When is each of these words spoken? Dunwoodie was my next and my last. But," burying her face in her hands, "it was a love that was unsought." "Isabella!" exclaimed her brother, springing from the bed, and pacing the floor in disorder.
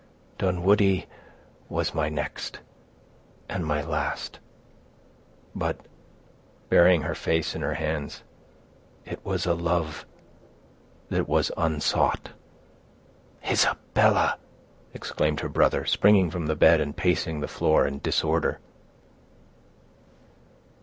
Dunwoodie 0.39 1.05
was 1.69 1.93
my 1.93 2.09
next 2.09 2.59
and 3.47 3.63
my 3.63 3.83
last. 3.83 4.39
But," 5.53 5.77
burying 6.69 7.03
her 7.03 7.13
face 7.13 7.53
in 7.53 7.61
her 7.61 7.75
hands, 7.75 8.23
"it 9.05 9.23
was 9.23 9.45
a 9.45 9.53
love 9.53 10.07
that 11.09 11.27
was 11.29 11.51
unsought." 11.55 12.31
"Isabella!" 13.47 14.39
exclaimed 14.91 15.41
her 15.41 15.49
brother, 15.49 15.85
springing 15.85 16.31
from 16.31 16.47
the 16.47 16.55
bed, 16.55 16.81
and 16.81 16.97
pacing 16.97 17.41
the 17.41 17.47
floor 17.47 17.85
in 17.85 17.99
disorder. 17.99 18.59